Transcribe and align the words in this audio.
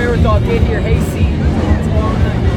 wherewithal 0.00 0.40
to 0.40 0.46
get 0.46 0.62
here. 0.62 0.80
Hey, 0.80 0.98
C. 1.10 1.24
What's 1.24 1.86
going 1.88 1.96
on? 1.98 2.50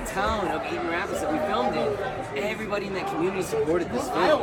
Town 0.00 0.48
of 0.48 0.64
Eaton 0.72 0.88
Rapids 0.88 1.20
that 1.20 1.32
we 1.32 1.38
filmed 1.40 1.76
in, 1.76 2.42
everybody 2.42 2.86
in 2.86 2.94
that 2.94 3.06
community 3.08 3.42
supported 3.42 3.90
this 3.90 4.08
film. 4.10 4.42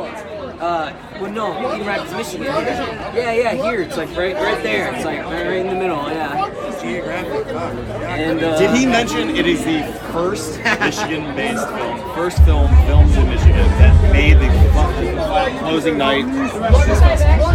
Uh, 0.60 0.94
well, 1.20 1.32
no, 1.32 1.74
Eaton 1.74 1.88
Rapids, 1.88 2.14
Michigan. 2.14 2.46
Yeah, 2.46 3.34
yeah, 3.34 3.54
here. 3.54 3.82
It's 3.82 3.98
like 3.98 4.10
right, 4.16 4.36
right 4.36 4.62
there. 4.64 4.94
It's 4.94 5.06
like 5.06 5.24
right, 5.26 5.48
right 5.48 5.58
in 5.58 5.68
the 5.68 5.76
middle. 5.76 5.98
Yeah. 6.10 6.50
Geographic. 6.82 7.48
And 7.48 8.44
uh, 8.44 8.58
Did 8.58 8.76
he 8.78 8.86
mention 8.86 9.30
it 9.30 9.46
is 9.46 9.64
the 9.64 9.84
first 10.14 10.60
Michigan-based 10.60 11.68
film, 11.68 12.00
first 12.16 12.44
film 12.46 12.68
filmed 12.86 13.12
in 13.16 13.30
Michigan 13.30 13.68
that 13.80 14.14
made 14.14 14.36
the 14.36 15.60
closing 15.60 15.98
night 15.98 16.26
of 16.26 16.34
this 16.34 17.00
festival 17.00 17.48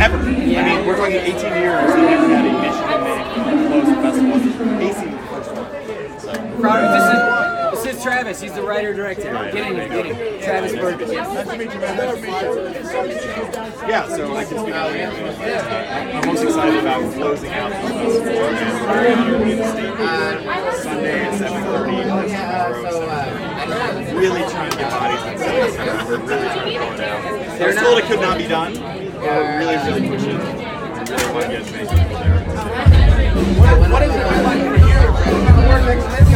ever? 0.00 0.16
I 0.18 0.22
mean, 0.22 0.86
we're 0.86 0.96
talking 0.96 1.16
18 1.16 1.34
years. 1.34 1.94
We 1.94 2.02
never 2.02 2.28
had 2.28 2.46
a 2.46 2.52
Michigan-made 2.62 3.66
closing 3.68 3.94
festival. 4.02 4.24
AC 4.80 5.04
the 5.04 5.18
first 5.28 5.50
one. 5.52 6.20
So. 6.20 7.03
Proud 7.94 7.98
is 7.98 8.02
Travis. 8.02 8.40
He's 8.40 8.52
the 8.54 8.62
writer 8.62 8.92
director. 8.92 9.32
Get 9.32 9.54
in 9.54 9.74
here, 9.76 9.88
get 9.88 10.06
in. 10.06 10.42
Travis 10.42 10.72
Burgess. 10.72 11.10
Nice 11.10 11.48
to 11.48 11.56
meet 11.56 11.72
you, 11.72 11.80
man. 11.80 11.96
Nice 11.96 12.14
to 12.14 12.22
meet 12.22 13.22
you. 13.22 13.88
Yeah, 13.88 14.08
so 14.08 14.34
I 14.36 14.44
can 14.44 14.58
speak 14.58 14.74
on 14.74 14.94
it. 14.94 16.14
I'm 16.14 16.26
most 16.26 16.42
excited 16.42 16.80
about 16.80 17.14
closing 17.14 17.52
out 17.52 17.70
the 17.70 17.76
festival 17.88 18.32
and 18.32 19.20
we're 19.20 19.38
going 19.38 19.40
to 19.40 19.44
be 19.44 19.52
in 19.52 19.58
the 19.58 19.70
state 19.70 19.90
uh, 19.90 20.74
Sunday 20.82 21.20
at 21.24 21.40
7.30 21.40 22.02
tomorrow. 22.74 24.18
Really 24.18 24.42
trying 24.50 24.70
to 24.70 24.76
get 24.76 24.90
bodies 24.90 25.20
on 25.20 25.38
set. 25.38 26.06
We're 26.08 26.18
really 26.18 26.46
trying 26.46 26.72
to 26.72 26.78
pull 26.78 26.92
it 26.94 27.00
out. 27.00 27.60
I 27.60 27.66
was 27.66 27.76
told 27.76 27.98
it 27.98 28.04
could 28.06 28.20
not 28.20 28.38
be 28.38 28.46
done. 28.48 28.74
but 28.74 29.20
We're 29.20 29.58
really, 29.58 29.76
really 29.76 30.08
pushing. 30.08 30.36
I 30.36 31.04
really 31.04 31.32
want 31.32 31.44
to 31.44 31.50
get 31.50 31.62
as 31.62 31.70
many 31.72 31.86
people 31.88 32.18
there. 32.18 32.44
What, 33.58 33.90
what 33.90 34.02
is 34.02 34.10
it 34.10 34.42
like 34.42 34.62
to 34.62 34.86
hear 34.86 35.02
the 35.52 35.68
word 35.68 35.84
next 35.86 36.33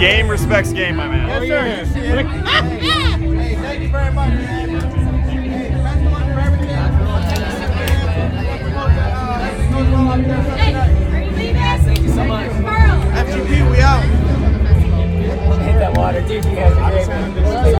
Game 0.00 0.28
respects 0.28 0.72
game, 0.72 0.96
my 0.96 1.08
man. 1.08 1.42
Yes, 1.44 1.92
sir. 1.92 2.96